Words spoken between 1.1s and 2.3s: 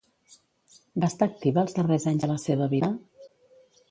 estar activa els darrers anys de